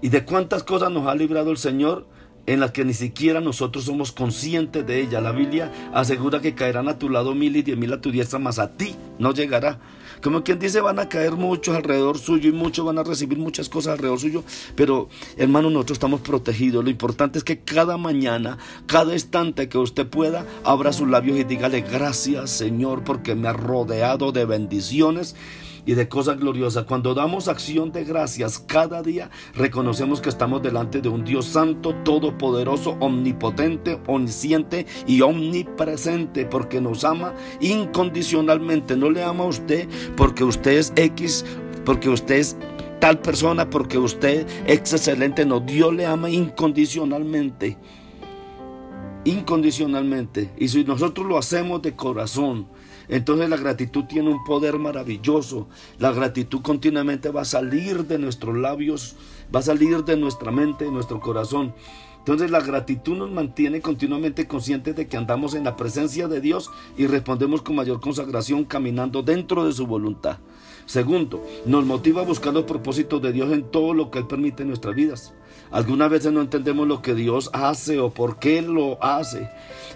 ¿Y 0.03 0.11
de 0.11 0.25
cuántas 0.25 0.63
cosas 0.63 0.91
nos 0.91 1.07
ha 1.07 1.15
librado 1.15 1.51
el 1.51 1.57
Señor? 1.57 2.07
En 2.47 2.61
las 2.61 2.71
que 2.71 2.85
ni 2.85 2.95
siquiera 2.95 3.41
nosotros 3.41 3.85
somos 3.85 4.13
conscientes 4.13 4.87
de 4.87 5.01
ella. 5.01 5.21
La 5.21 5.33
Biblia 5.33 5.73
asegura 5.93 6.41
que 6.41 6.55
caerán 6.55 6.89
a 6.89 6.99
tu 6.99 7.09
lado 7.09 7.35
mil 7.35 7.57
y 7.57 7.63
diez 7.63 7.77
mil 7.77 7.93
a 7.93 8.01
tu 8.01 8.11
diestra, 8.11 8.39
mas 8.39 8.59
a 8.59 8.77
ti 8.77 8.95
no 9.19 9.33
llegará. 9.33 9.79
Como 10.23 10.43
quien 10.43 10.59
dice, 10.59 10.81
van 10.81 10.99
a 10.99 11.09
caer 11.09 11.33
muchos 11.33 11.77
alrededor 11.77 12.19
suyo 12.19 12.49
y 12.49 12.53
muchos 12.53 12.87
van 12.87 12.99
a 12.99 13.03
recibir 13.03 13.39
muchas 13.39 13.69
cosas 13.69 13.93
alrededor 13.93 14.19
suyo, 14.19 14.45
pero 14.75 15.09
hermano, 15.37 15.71
nosotros 15.71 15.97
estamos 15.97 16.21
protegidos. 16.21 16.83
Lo 16.83 16.91
importante 16.91 17.39
es 17.39 17.45
que 17.45 17.61
cada 17.61 17.97
mañana, 17.99 18.59
cada 18.87 19.13
instante 19.13 19.69
que 19.69 19.79
usted 19.79 20.07
pueda, 20.07 20.47
abra 20.65 20.93
sus 20.93 21.09
labios 21.09 21.39
y 21.39 21.45
dígale 21.45 21.83
gracias 21.83 22.51
Señor 22.51 23.05
porque 23.05 23.35
me 23.35 23.49
ha 23.49 23.53
rodeado 23.53 24.33
de 24.33 24.45
bendiciones 24.47 25.37
y 25.87 25.95
de 25.95 26.09
cosas 26.09 26.39
gloriosas. 26.39 26.85
Cuando 26.85 27.15
damos 27.15 27.49
acción 27.49 27.93
de 27.93 28.05
gracias 28.05 28.59
cada 28.59 29.03
día, 29.03 29.31
reconocemos 29.55 30.21
que 30.21 30.29
estamos 30.29 30.61
delante 30.61 31.01
de 31.01 31.09
un 31.09 31.25
Dios 31.25 31.47
santo, 31.47 31.95
todopoderoso, 32.05 32.97
omnipotente, 33.01 33.99
omnisciente 34.07 34.87
y 35.07 35.23
omnipresente, 35.23 36.45
porque 36.45 36.81
nos 36.81 37.05
ama 37.05 37.35
incondicionalmente. 37.61 38.97
No 38.97 39.11
le 39.11 39.23
ama 39.23 39.45
a 39.45 39.49
usted 39.49 39.89
porque 40.17 40.45
usted 40.45 40.73
es 40.73 40.93
X, 40.97 41.45
porque 41.85 42.11
usted 42.11 42.35
es 42.35 42.57
tal 43.01 43.21
persona, 43.21 43.71
porque 43.71 43.97
usted 43.97 44.47
es 44.67 44.93
excelente. 44.93 45.47
No, 45.47 45.61
Dios 45.61 45.95
le 45.95 46.05
ama 46.05 46.29
incondicionalmente. 46.29 47.79
Incondicionalmente. 49.25 50.53
Y 50.57 50.69
si 50.69 50.85
nosotros 50.85 51.27
lo 51.27 51.39
hacemos 51.39 51.83
de 51.83 51.95
corazón, 51.95 52.69
Entonces 53.09 53.49
la 53.49 53.57
gratitud 53.57 54.05
tiene 54.05 54.31
un 54.31 54.45
poder 54.45 54.79
maravilloso. 54.79 55.69
La 55.99 56.13
gratitud 56.13 56.61
continuamente 56.63 57.31
va 57.31 57.43
a 57.43 57.47
salir 57.47 58.07
de 58.07 58.19
nuestros 58.19 58.57
labios, 58.57 59.17
va 59.55 59.61
a 59.61 59.63
salir 59.63 60.05
de 60.05 60.17
nuestra 60.17 60.51
mente, 60.51 60.85
de 60.85 60.91
nuestro 60.91 61.21
corazón. 61.21 61.75
Entonces 62.19 62.51
la 62.51 62.61
gratitud 62.61 63.17
nos 63.17 63.31
mantiene 63.31 63.81
continuamente 63.81 64.49
conscientes 64.49 64.97
de 64.97 65.07
que 65.07 65.17
andamos 65.17 65.55
en 65.55 65.63
la 65.63 65.77
presencia 65.77 66.27
de 66.27 66.41
Dios 66.41 66.71
y 66.99 67.07
respondemos 67.07 67.63
con 67.63 67.77
mayor 67.77 68.01
consagración 68.01 68.65
caminando 68.65 69.23
dentro 69.23 69.65
de 69.65 69.73
su 69.73 69.87
voluntad. 69.87 70.39
Segundo, 70.87 71.45
nos 71.67 71.85
motiva 71.85 72.23
a 72.23 72.25
buscar 72.25 72.53
los 72.53 72.65
propósitos 72.65 73.23
de 73.23 73.33
Dios 73.33 73.53
en 73.53 73.71
todo 73.71 73.95
lo 73.95 74.11
que 74.11 74.19
Él 74.19 74.27
permite 74.27 74.63
en 74.63 74.71
nuestras 74.71 74.97
vidas. 74.97 75.35
Algunas 75.71 76.11
veces 76.11 76.33
no 76.33 76.41
entendemos 76.41 76.89
lo 76.89 77.01
que 77.01 77.15
Dios 77.15 77.49
hace 77.53 78.01
o 78.01 78.11
por 78.11 78.41
qué 78.41 78.61
lo 78.61 79.03
hace, 79.03 79.49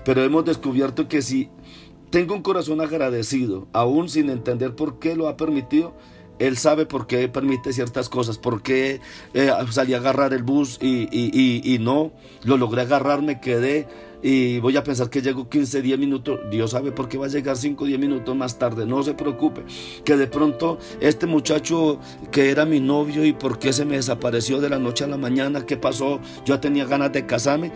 pero 0.05 0.23
hemos 0.23 0.45
descubierto 0.45 1.09
que 1.09 1.23
si 1.23 1.49
tengo 2.11 2.35
un 2.35 2.43
corazón 2.43 2.81
agradecido, 2.81 3.69
aún 3.73 4.09
sin 4.09 4.31
entender 4.31 4.75
por 4.75 4.99
qué 4.99 5.14
lo 5.17 5.29
ha 5.29 5.37
permitido, 5.37 5.95
él 6.40 6.57
sabe 6.57 6.87
por 6.87 7.07
qué 7.07 7.29
permite 7.29 7.73
ciertas 7.73 8.09
cosas, 8.09 8.38
por 8.38 8.62
qué 8.62 9.00
eh, 9.35 9.52
salí 9.71 9.95
a 9.95 9.99
agarrar 9.99 10.33
el 10.33 10.43
bus 10.43 10.79
y, 10.81 11.09
y, 11.12 11.61
y, 11.62 11.79
no, 11.79 12.12
lo 12.45 12.57
logré 12.57 12.83
agarrar, 12.83 13.23
me 13.23 13.40
quedé 13.40 13.87
y 14.23 14.59
voy 14.61 14.77
a 14.77 14.85
pensar 14.85 15.09
que 15.09 15.23
llego 15.23 15.49
15, 15.49 15.83
10 15.83 15.99
minutos. 15.99 16.41
Dios 16.50 16.73
sabe 16.73 16.93
por 16.93 17.09
qué 17.09 17.17
va 17.17 17.27
a 17.27 17.29
llegar 17.29 17.57
5, 17.57 17.87
10 17.87 17.99
minutos 17.99 18.37
más 18.37 18.59
tarde. 18.59 18.87
No 18.87 19.03
se 19.03 19.15
preocupe. 19.15 19.62
Que 20.05 20.17
de 20.17 20.27
pronto 20.27 20.79
este 21.00 21.27
muchacho 21.27 21.99
que 22.31 22.50
era 22.50 22.65
mi 22.65 22.81
novio 22.81 23.25
y 23.25 23.33
por 23.33 23.59
qué 23.59 23.73
se 23.73 23.85
me 23.85 23.97
desapareció 23.97 24.61
de 24.61 24.69
la 24.69 24.79
noche 24.79 25.05
a 25.05 25.07
la 25.07 25.17
mañana, 25.17 25.65
¿qué 25.65 25.77
pasó? 25.77 26.21
Yo 26.45 26.61
tenía 26.61 26.85
ganas 26.85 27.12
de 27.12 27.27
casarme. 27.27 27.73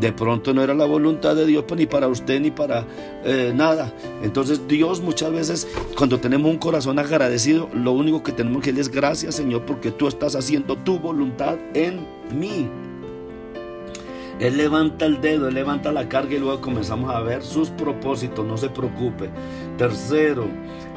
De 0.00 0.12
pronto 0.12 0.54
no 0.54 0.62
era 0.62 0.74
la 0.74 0.84
voluntad 0.84 1.34
de 1.34 1.46
Dios 1.46 1.64
pues, 1.66 1.78
ni 1.78 1.86
para 1.86 2.08
usted 2.08 2.40
ni 2.40 2.50
para 2.50 2.86
eh, 3.24 3.52
nada. 3.54 3.92
Entonces 4.22 4.68
Dios 4.68 5.00
muchas 5.00 5.32
veces 5.32 5.68
cuando 5.96 6.20
tenemos 6.20 6.50
un 6.50 6.58
corazón 6.58 6.98
agradecido, 6.98 7.68
lo 7.74 7.92
único 7.92 8.22
que 8.22 8.32
tenemos 8.32 8.62
que 8.62 8.72
decir 8.72 8.78
es 8.78 8.88
gracias 8.90 9.34
Señor 9.34 9.64
porque 9.64 9.90
tú 9.90 10.06
estás 10.06 10.36
haciendo 10.36 10.76
tu 10.76 10.98
voluntad 10.98 11.56
en 11.74 12.06
mí. 12.38 12.68
Él 14.40 14.56
levanta 14.56 15.06
el 15.06 15.20
dedo, 15.20 15.48
Él 15.48 15.54
levanta 15.54 15.92
la 15.92 16.08
carga 16.08 16.34
y 16.34 16.38
luego 16.38 16.60
comenzamos 16.60 17.10
a 17.10 17.20
ver 17.20 17.42
sus 17.42 17.70
propósitos, 17.70 18.46
no 18.46 18.56
se 18.56 18.68
preocupe. 18.68 19.30
Tercero, 19.76 20.44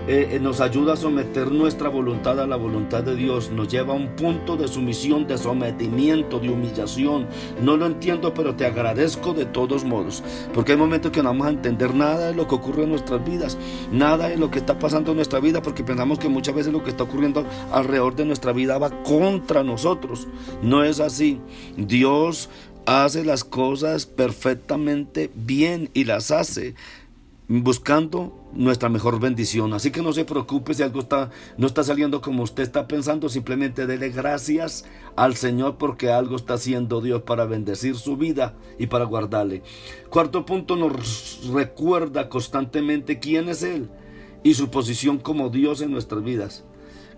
eh, 0.08 0.30
eh, 0.32 0.40
nos 0.40 0.62
ayuda 0.62 0.94
a 0.94 0.96
someter 0.96 1.52
nuestra 1.52 1.88
voluntad 1.88 2.40
a 2.40 2.48
la 2.48 2.56
voluntad 2.56 3.04
de 3.04 3.16
Dios, 3.16 3.52
nos 3.52 3.68
lleva 3.68 3.94
a 3.94 3.98
un 3.98 4.16
punto 4.16 4.58
de 4.58 4.68
sumisión, 4.68 5.28
de 5.28 5.38
sometimiento, 5.38 6.40
de 6.40 6.50
humillación. 6.50 7.28
No 7.62 7.78
lo 7.78 7.86
entiendo, 7.86 8.34
pero 8.34 8.56
te 8.56 8.66
agradezco 8.66 9.34
de 9.34 9.46
todos 9.46 9.84
modos, 9.84 10.24
porque 10.54 10.72
hay 10.72 10.78
momentos 10.78 11.12
que 11.12 11.22
no 11.22 11.30
vamos 11.30 11.48
a 11.48 11.52
entender 11.52 11.94
nada 11.94 12.28
de 12.30 12.34
lo 12.34 12.48
que 12.48 12.56
ocurre 12.56 12.84
en 12.84 12.90
nuestras 12.90 13.24
vidas, 13.24 13.60
nada 13.92 14.30
de 14.30 14.38
lo 14.38 14.50
que 14.50 14.58
está 14.58 14.80
pasando 14.80 15.12
en 15.12 15.18
nuestra 15.18 15.40
vida, 15.40 15.62
porque 15.62 15.84
pensamos 15.84 16.18
que 16.18 16.30
muchas 16.30 16.56
veces 16.56 16.74
lo 16.74 16.84
que 16.84 16.90
está 16.90 17.04
ocurriendo 17.04 17.46
alrededor 17.72 18.16
de 18.16 18.26
nuestra 18.26 18.54
vida 18.54 18.80
va 18.80 18.90
contra 19.04 19.64
nosotros. 19.64 20.28
No 20.64 20.84
es 20.84 21.00
así. 21.00 21.40
Dios 21.78 22.50
hace 22.92 23.24
las 23.24 23.44
cosas 23.44 24.06
perfectamente 24.06 25.32
bien 25.34 25.90
y 25.94 26.04
las 26.04 26.32
hace 26.32 26.76
buscando 27.48 28.34
nuestra 28.54 28.88
mejor 28.88 29.20
bendición. 29.20 29.74
Así 29.74 29.92
que 29.92 30.02
no 30.02 30.14
se 30.14 30.24
preocupe 30.24 30.74
si 30.74 30.84
algo 30.84 31.02
está, 31.02 31.32
no 31.58 31.68
está 31.68 31.84
saliendo 31.84 32.22
como 32.22 32.44
usted 32.44 32.64
está 32.64 32.88
pensando, 32.88 33.28
simplemente 33.28 33.88
dele 33.88 34.10
gracias 34.10 34.86
al 35.16 35.36
Señor 35.36 35.78
porque 35.78 36.12
algo 36.12 36.38
está 36.38 36.54
haciendo 36.54 37.02
Dios 37.02 37.24
para 37.24 37.46
bendecir 37.46 37.96
su 37.96 38.16
vida 38.16 38.56
y 38.80 38.88
para 38.88 39.06
guardarle. 39.06 39.64
Cuarto 40.10 40.46
punto 40.46 40.76
nos 40.76 41.42
recuerda 41.54 42.30
constantemente 42.30 43.20
quién 43.20 43.50
es 43.50 43.64
Él 43.64 43.90
y 44.44 44.54
su 44.54 44.70
posición 44.70 45.18
como 45.18 45.50
Dios 45.50 45.82
en 45.82 45.92
nuestras 45.92 46.24
vidas. 46.24 46.64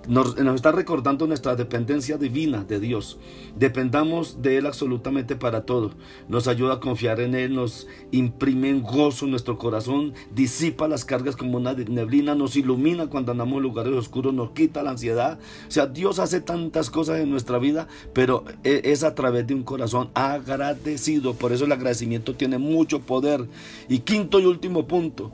Nos, 0.07 0.38
está 0.38 0.74
recordando 0.74 1.27
nuestra 1.27 1.55
dependencia 1.55 2.17
divina 2.17 2.65
de 2.65 2.81
Dios. 2.81 3.17
Dependamos 3.55 4.41
de 4.41 4.57
Él 4.57 4.65
absolutamente 4.65 5.38
para 5.38 5.65
todo. 5.65 5.91
Nos 6.27 6.48
ayuda 6.48 6.74
a 6.74 6.79
confiar 6.81 7.22
en 7.22 7.36
Él, 7.36 7.55
nos 7.55 7.88
imprime 8.12 8.69
en 8.69 8.81
gozo 8.81 9.24
en 9.25 9.31
nuestro 9.31 9.57
corazón, 9.57 10.13
disipa 10.36 10.89
las 10.89 11.05
cargas 11.05 11.38
como 11.38 11.57
una 11.57 11.74
neblina, 11.74 12.36
nos 12.36 12.57
ilumina 12.57 13.07
cuando 13.07 13.31
andamos 13.31 13.57
en 13.57 13.63
lugares 13.63 13.93
oscuros, 13.93 14.33
nos 14.33 14.51
quita 14.51 14.83
la 14.83 14.91
ansiedad. 14.91 15.39
O 15.67 15.72
sea, 15.72 15.86
Dios 15.86 16.19
hace 16.19 16.41
tantas 16.41 16.89
cosas 16.89 17.19
en 17.19 17.29
nuestra 17.29 17.57
vida, 17.57 17.88
pero 18.12 18.43
e, 18.65 18.81
es 18.86 19.05
a 19.05 19.15
través 19.15 19.48
de 19.48 19.55
un 19.55 19.63
corazón 19.63 20.10
agradecido. 20.15 21.33
Por 21.33 21.53
eso 21.53 21.63
el 21.63 21.72
agradecimiento 21.72 22.36
tiene 22.36 22.57
mucho 22.57 23.00
poder. 23.00 23.48
Y 23.88 24.00
quinto 24.00 24.41
y 24.41 24.45
último 24.45 24.86
punto, 24.86 25.31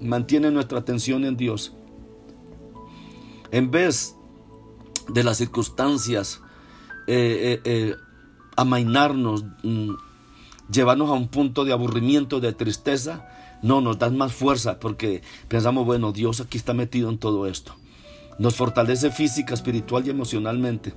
mantiene 0.00 0.50
nuestra 0.50 0.80
atención 0.80 1.24
en 1.24 1.36
Dios 1.36 1.72
en 3.52 3.70
vez 3.70 4.16
de 5.08 5.22
las 5.22 5.36
circunstancias, 5.36 6.40
eh, 7.06 7.60
eh, 7.60 7.60
eh, 7.64 7.96
amainarnos, 8.56 9.44
mm, 9.62 9.92
llevarnos 10.72 11.10
a 11.10 11.12
un 11.12 11.28
punto 11.28 11.64
de 11.64 11.72
aburrimiento, 11.72 12.40
de 12.40 12.52
tristeza, 12.52 13.28
no, 13.62 13.80
nos 13.80 13.98
dan 13.98 14.16
más 14.16 14.32
fuerza 14.32 14.80
porque 14.80 15.22
pensamos, 15.48 15.86
bueno, 15.86 16.12
Dios 16.12 16.40
aquí 16.40 16.58
está 16.58 16.74
metido 16.74 17.10
en 17.10 17.18
todo 17.18 17.46
esto. 17.46 17.76
Nos 18.38 18.56
fortalece 18.56 19.10
física, 19.10 19.54
espiritual 19.54 20.06
y 20.06 20.10
emocionalmente. 20.10 20.94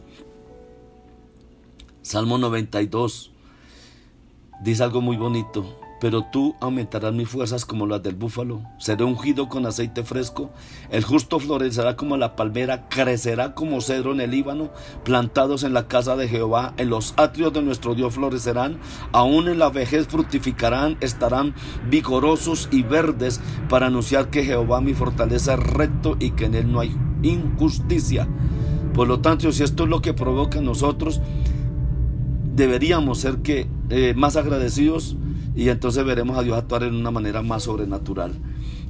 Salmo 2.01 2.37
92 2.37 3.31
dice 4.63 4.83
algo 4.83 5.01
muy 5.01 5.17
bonito 5.17 5.84
pero 5.99 6.23
tú 6.23 6.55
aumentarás 6.59 7.13
mis 7.13 7.29
fuerzas 7.29 7.65
como 7.65 7.87
las 7.87 8.03
del 8.03 8.15
búfalo. 8.15 8.61
Seré 8.77 9.03
ungido 9.03 9.47
con 9.47 9.65
aceite 9.65 10.03
fresco. 10.03 10.51
El 10.89 11.03
justo 11.03 11.39
florecerá 11.39 11.95
como 11.95 12.17
la 12.17 12.35
palmera, 12.35 12.87
crecerá 12.89 13.53
como 13.53 13.81
cedro 13.81 14.11
en 14.11 14.21
el 14.21 14.31
Líbano, 14.31 14.71
plantados 15.03 15.63
en 15.63 15.73
la 15.73 15.87
casa 15.87 16.15
de 16.15 16.27
Jehová. 16.27 16.73
En 16.77 16.89
los 16.89 17.13
atrios 17.17 17.53
de 17.53 17.61
nuestro 17.61 17.95
Dios 17.95 18.13
florecerán, 18.13 18.79
aún 19.13 19.47
en 19.47 19.59
la 19.59 19.69
vejez 19.69 20.07
fructificarán, 20.07 20.97
estarán 20.99 21.55
vigorosos 21.89 22.67
y 22.71 22.83
verdes 22.83 23.39
para 23.69 23.87
anunciar 23.87 24.29
que 24.29 24.43
Jehová 24.43 24.81
mi 24.81 24.93
fortaleza 24.93 25.53
es 25.53 25.59
recto 25.59 26.17
y 26.19 26.31
que 26.31 26.45
en 26.45 26.55
él 26.55 26.71
no 26.71 26.81
hay 26.81 26.95
injusticia. 27.23 28.27
Por 28.93 29.07
lo 29.07 29.19
tanto, 29.19 29.51
si 29.51 29.63
esto 29.63 29.83
es 29.83 29.89
lo 29.89 30.01
que 30.01 30.13
provoca 30.13 30.59
en 30.59 30.65
nosotros, 30.65 31.21
deberíamos 32.55 33.19
ser 33.19 33.39
que 33.39 33.67
eh, 33.89 34.13
más 34.15 34.35
agradecidos 34.35 35.15
y 35.55 35.69
entonces 35.69 36.03
veremos 36.05 36.37
a 36.37 36.43
Dios 36.43 36.57
actuar 36.57 36.83
en 36.83 36.95
una 36.95 37.11
manera 37.11 37.41
más 37.41 37.63
sobrenatural. 37.63 38.33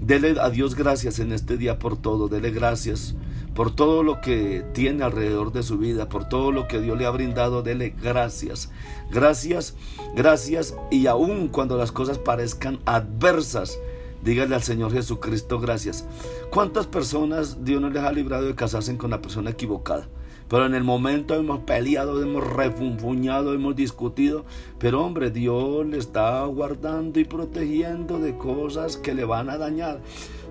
Dele 0.02 0.36
a 0.40 0.50
Dios 0.50 0.76
gracias 0.76 1.20
en 1.20 1.32
este 1.32 1.58
día 1.58 1.80
por 1.80 1.98
todo, 1.98 2.28
dele 2.28 2.52
gracias 2.52 3.16
por 3.56 3.74
todo 3.74 4.04
lo 4.04 4.20
que 4.20 4.66
tiene 4.74 5.04
alrededor 5.04 5.54
de 5.54 5.64
su 5.64 5.78
vida, 5.78 6.10
por 6.10 6.28
todo 6.28 6.52
lo 6.52 6.68
que 6.68 6.82
Dios 6.82 6.98
le 6.98 7.06
ha 7.06 7.10
brindado, 7.10 7.64
dele 7.64 7.96
gracias. 8.02 8.70
Gracias, 9.10 9.76
gracias 10.16 10.76
y 10.92 11.08
aun 11.08 11.48
cuando 11.48 11.78
las 11.78 11.92
cosas 11.92 12.18
parezcan 12.18 12.80
adversas, 12.86 13.80
dígale 14.24 14.56
al 14.56 14.64
Señor 14.64 14.92
Jesucristo 14.92 15.60
gracias. 15.60 16.06
¿Cuántas 16.52 16.86
personas 16.86 17.64
Dios 17.64 17.82
no 17.82 17.90
les 17.90 18.04
ha 18.04 18.12
librado 18.12 18.46
de 18.46 18.56
casarse 18.56 18.96
con 18.98 19.12
la 19.12 19.22
persona 19.22 19.52
equivocada? 19.52 20.08
Pero 20.48 20.66
en 20.66 20.76
el 20.76 20.84
momento 20.84 21.34
hemos 21.34 21.60
peleado, 21.60 22.22
hemos 22.22 22.46
refunfuñado, 22.46 23.54
hemos 23.54 23.76
discutido. 23.76 24.46
Pero 24.80 25.04
hombre, 25.04 25.32
Dios 25.32 25.86
le 25.86 25.98
está 25.98 26.46
guardando 26.46 27.20
y 27.20 27.26
protegiendo 27.26 28.20
de 28.20 28.38
cosas 28.38 28.98
que 28.98 29.16
le 29.16 29.26
van 29.26 29.50
a 29.50 29.58
dañar. 29.58 30.02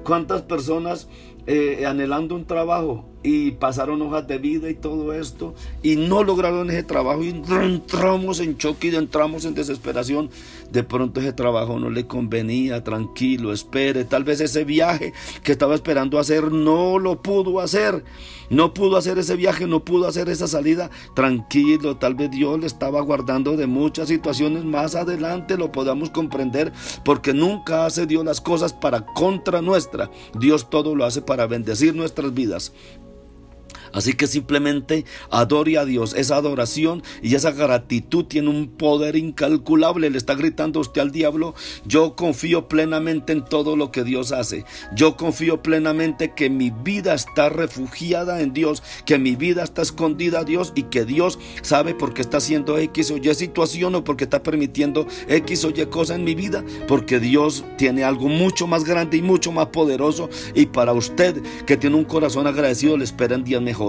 ¿Cuántas 0.05 0.43
personas 0.43 1.09
eh, 1.47 1.85
anhelando 1.87 2.35
un 2.35 2.47
trabajo 2.47 3.05
y 3.25 3.53
pasaron 3.53 4.03
hojas 4.03 4.29
de 4.29 4.39
vida 4.39 4.69
y 4.69 4.75
todo 4.75 5.15
esto 5.15 5.55
y 5.83 5.97
no 5.97 6.23
lograron 6.23 6.71
ese 6.71 6.83
trabajo 6.83 7.25
y 7.25 7.31
entramos 7.31 8.39
en 8.39 8.59
choque 8.59 8.89
y 8.89 8.95
entramos 8.95 9.47
en 9.47 9.55
desesperación. 9.55 10.31
De 10.71 10.83
pronto 10.83 11.21
ese 11.21 11.33
trabajo 11.33 11.79
no 11.79 11.89
le 11.89 12.07
convenía, 12.07 12.85
tranquilo, 12.85 13.53
espere. 13.53 14.05
Tal 14.05 14.25
vez 14.25 14.41
ese 14.41 14.65
viaje 14.65 15.13
que 15.43 15.53
estaba 15.53 15.75
esperando 15.75 16.19
hacer 16.19 16.53
no 16.53 16.99
lo 16.99 17.23
pudo 17.23 17.61
hacer. 17.61 18.05
No 18.51 18.75
pudo 18.75 18.99
hacer 18.99 19.19
ese 19.19 19.37
viaje, 19.37 19.67
no 19.67 19.85
pudo 19.85 20.07
hacer 20.07 20.29
esa 20.29 20.47
salida. 20.47 20.91
Tranquilo, 21.15 21.97
tal 21.97 22.15
vez 22.15 22.31
Dios 22.31 22.61
le 22.61 22.67
estaba 22.67 23.01
guardando 23.01 23.57
de 23.57 23.67
muchas 23.67 24.09
situaciones. 24.09 24.65
Más 24.65 24.95
adelante 24.95 25.57
lo 25.57 25.73
podamos 25.73 26.11
comprender 26.11 26.73
porque 27.05 27.33
nunca 27.33 27.87
hace 27.87 28.07
Dios 28.07 28.25
las 28.25 28.41
cosas 28.41 28.73
para 28.75 29.07
contra 29.07 29.63
nuestra. 29.63 30.11
Dios 30.39 30.69
todo 30.69 30.95
lo 30.95 31.07
hace 31.07 31.23
para 31.23 31.34
bendecir 31.47 31.95
nuestras 31.95 32.33
vidas. 32.33 32.73
Así 33.95 34.13
que 34.15 34.27
simplemente 34.27 35.05
adore 35.31 35.79
a 35.79 35.85
Dios. 35.85 36.15
Esa 36.15 36.37
adoración 36.37 37.03
y 37.23 37.37
esa 37.37 37.53
gratitud 37.53 38.25
tiene 38.25 38.51
un 38.51 38.69
poder 38.69 39.17
incalculable. 39.17 40.11
Le 40.11 40.19
está 40.19 40.35
gritando 40.35 40.81
usted 40.81 41.01
al 41.01 41.13
diablo, 41.13 41.55
yo 41.87 42.17
confío 42.17 42.69
plenamente 42.69 43.33
en 43.33 43.45
todo 43.45 43.77
lo 43.77 43.93
que 43.93 44.05
Dios 44.05 44.33
hace. 44.33 44.65
Yo 44.95 45.17
confío 45.17 45.63
plenamente 45.63 46.35
que 46.35 46.51
mi 46.51 46.71
vida 46.71 47.15
está 47.15 47.49
refugiada 47.49 48.41
en 48.41 48.53
Dios, 48.53 48.83
que 49.07 49.19
mi 49.19 49.37
vida 49.37 49.63
está 49.63 49.83
escondida 49.83 50.41
a 50.41 50.45
Dios 50.45 50.73
y 50.75 50.85
que 50.85 51.05
Dios 51.05 51.39
sabe 51.63 51.95
por 51.95 52.15
qué 52.15 52.23
está 52.23 52.39
haciendo 52.39 52.79
X 52.79 53.13
o 53.13 53.17
Y 53.17 53.33
situación 53.35 53.95
o 53.95 54.03
porque 54.03 54.25
está 54.25 54.43
permitiendo 54.43 55.07
X 55.29 55.65
o 55.65 55.71
Y 55.71 55.87
cosa 55.87 56.17
en 56.17 56.25
mi 56.25 56.35
vida. 56.35 56.65
Porque 56.89 57.21
Dios 57.21 57.65
tiene 57.79 58.03
algo 58.03 58.29
mucho 58.29 58.67
más 58.67 58.85
grande 58.85 59.19
y 59.19 59.23
mucho 59.23 59.53
más 59.53 59.69
poderoso. 59.69 60.29
Y 60.55 60.67
para 60.67 60.93
usted 60.93 61.41
que 61.65 61.77
tiene 61.77 61.95
un 61.95 62.05
corazón 62.05 62.49
agradecido 62.49 62.97
le 62.97 63.05
esperan 63.05 63.45
días 63.45 63.63
mejores. 63.63 63.84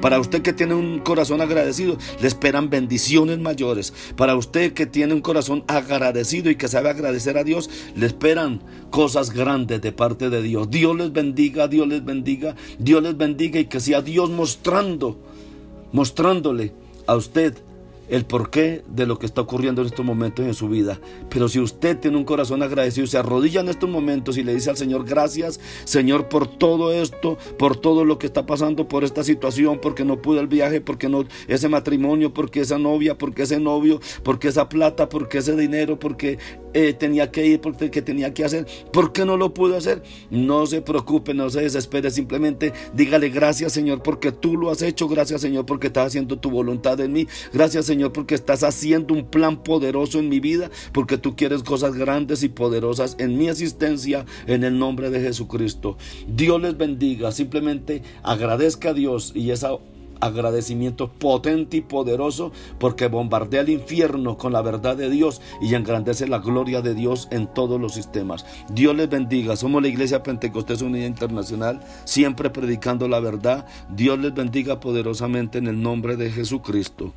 Para 0.00 0.20
usted 0.20 0.42
que 0.42 0.52
tiene 0.52 0.74
un 0.74 0.98
corazón 0.98 1.40
agradecido 1.40 1.96
le 2.20 2.28
esperan 2.28 2.70
bendiciones 2.70 3.38
mayores. 3.38 3.92
Para 4.16 4.36
usted 4.36 4.72
que 4.72 4.86
tiene 4.86 5.14
un 5.14 5.20
corazón 5.20 5.64
agradecido 5.66 6.50
y 6.50 6.56
que 6.56 6.68
sabe 6.68 6.90
agradecer 6.90 7.38
a 7.38 7.44
Dios, 7.44 7.70
le 7.94 8.06
esperan 8.06 8.60
cosas 8.90 9.30
grandes 9.30 9.80
de 9.80 9.92
parte 9.92 10.30
de 10.30 10.42
Dios. 10.42 10.70
Dios 10.70 10.96
les 10.96 11.12
bendiga, 11.12 11.68
Dios 11.68 11.88
les 11.88 12.04
bendiga, 12.04 12.54
Dios 12.78 13.02
les 13.02 13.16
bendiga 13.16 13.60
y 13.60 13.66
que 13.66 13.80
sea 13.80 14.02
Dios 14.02 14.30
mostrando, 14.30 15.18
mostrándole 15.92 16.72
a 17.06 17.16
usted 17.16 17.54
el 18.10 18.26
porqué 18.26 18.82
de 18.88 19.06
lo 19.06 19.18
que 19.18 19.26
está 19.26 19.40
ocurriendo 19.40 19.80
en 19.80 19.86
estos 19.86 20.04
momentos 20.04 20.44
en 20.44 20.54
su 20.54 20.68
vida. 20.68 21.00
Pero 21.30 21.48
si 21.48 21.60
usted 21.60 21.98
tiene 21.98 22.16
un 22.16 22.24
corazón 22.24 22.62
agradecido, 22.62 23.06
se 23.06 23.18
arrodilla 23.18 23.60
en 23.60 23.68
estos 23.68 23.88
momentos 23.88 24.36
y 24.36 24.42
le 24.42 24.52
dice 24.52 24.70
al 24.70 24.76
Señor, 24.76 25.04
gracias 25.04 25.60
Señor 25.84 26.28
por 26.28 26.46
todo 26.46 26.92
esto, 26.92 27.38
por 27.58 27.76
todo 27.76 28.04
lo 28.04 28.18
que 28.18 28.26
está 28.26 28.46
pasando, 28.46 28.88
por 28.88 29.04
esta 29.04 29.22
situación, 29.22 29.78
porque 29.80 30.04
no 30.04 30.20
pude 30.20 30.40
el 30.40 30.48
viaje, 30.48 30.80
porque 30.80 31.08
no 31.08 31.24
ese 31.46 31.68
matrimonio, 31.68 32.34
porque 32.34 32.60
esa 32.60 32.78
novia, 32.78 33.16
porque 33.16 33.42
ese 33.42 33.60
novio, 33.60 34.00
porque 34.24 34.48
esa 34.48 34.68
plata, 34.68 35.08
porque 35.08 35.38
ese 35.38 35.56
dinero, 35.56 35.98
porque 35.98 36.38
eh, 36.74 36.92
tenía 36.92 37.30
que 37.30 37.46
ir, 37.46 37.60
porque 37.60 38.02
tenía 38.02 38.34
que 38.34 38.44
hacer, 38.44 38.66
¿por 38.92 39.12
qué 39.12 39.24
no 39.24 39.36
lo 39.36 39.54
pude 39.54 39.76
hacer? 39.76 40.02
No 40.30 40.66
se 40.66 40.82
preocupe, 40.82 41.32
no 41.32 41.48
se 41.50 41.60
desespere, 41.60 42.10
simplemente 42.10 42.72
dígale 42.92 43.28
gracias 43.28 43.72
Señor 43.72 44.02
porque 44.02 44.32
tú 44.32 44.56
lo 44.56 44.70
has 44.70 44.82
hecho, 44.82 45.08
gracias 45.08 45.40
Señor 45.40 45.66
porque 45.66 45.88
estás 45.88 46.08
haciendo 46.08 46.38
tu 46.38 46.50
voluntad 46.50 47.00
en 47.00 47.12
mí, 47.12 47.28
gracias 47.52 47.86
Señor 47.86 47.99
Señor, 48.00 48.14
porque 48.14 48.34
estás 48.34 48.62
haciendo 48.62 49.12
un 49.12 49.26
plan 49.26 49.62
poderoso 49.62 50.20
en 50.20 50.30
mi 50.30 50.40
vida, 50.40 50.70
porque 50.92 51.18
tú 51.18 51.36
quieres 51.36 51.62
cosas 51.62 51.94
grandes 51.96 52.42
y 52.42 52.48
poderosas 52.48 53.14
en 53.18 53.36
mi 53.36 53.50
existencia, 53.50 54.24
en 54.46 54.64
el 54.64 54.78
nombre 54.78 55.10
de 55.10 55.20
Jesucristo. 55.20 55.98
Dios 56.26 56.62
les 56.62 56.78
bendiga, 56.78 57.30
simplemente 57.30 58.02
agradezca 58.22 58.88
a 58.88 58.94
Dios 58.94 59.32
y 59.34 59.50
esa 59.50 59.72
agradecimiento 60.20 61.12
potente 61.12 61.76
y 61.76 61.80
poderoso 61.82 62.52
porque 62.78 63.08
bombardea 63.08 63.60
el 63.60 63.68
infierno 63.68 64.38
con 64.38 64.54
la 64.54 64.62
verdad 64.62 64.96
de 64.96 65.10
Dios 65.10 65.42
y 65.60 65.74
engrandece 65.74 66.26
la 66.26 66.38
gloria 66.38 66.80
de 66.80 66.94
Dios 66.94 67.28
en 67.30 67.48
todos 67.52 67.78
los 67.78 67.92
sistemas. 67.92 68.46
Dios 68.72 68.96
les 68.96 69.10
bendiga. 69.10 69.56
Somos 69.56 69.82
la 69.82 69.88
Iglesia 69.88 70.22
Pentecostés 70.22 70.80
Unida 70.80 71.04
Internacional, 71.04 71.80
siempre 72.04 72.48
predicando 72.48 73.08
la 73.08 73.20
verdad. 73.20 73.66
Dios 73.94 74.18
les 74.18 74.32
bendiga 74.32 74.80
poderosamente 74.80 75.58
en 75.58 75.66
el 75.66 75.82
nombre 75.82 76.16
de 76.16 76.30
Jesucristo. 76.30 77.12